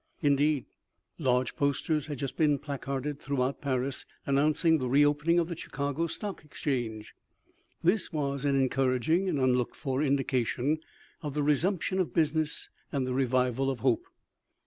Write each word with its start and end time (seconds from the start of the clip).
Indeed, 0.23 0.65
large 1.19 1.55
posters 1.55 2.07
had 2.07 2.17
just 2.17 2.35
been 2.35 2.57
placarded 2.57 3.19
throughout 3.19 3.61
Paris, 3.61 4.07
announcing 4.25 4.79
the 4.79 4.89
reopening 4.89 5.37
of 5.37 5.47
the 5.47 5.55
Chicago 5.55 6.07
stock 6.07 6.43
exchange. 6.43 7.13
This 7.83 8.11
was 8.11 8.43
an 8.43 8.59
encouraging 8.59 9.29
and 9.29 9.37
unlocked 9.37 9.75
for 9.75 10.01
indication 10.01 10.79
of 11.21 11.35
the 11.35 11.43
resumption 11.43 11.99
of 11.99 12.15
business 12.15 12.71
and 12.91 13.05
the 13.07 13.13
revival 13.13 13.69
of 13.69 13.81
hope. 13.81 14.07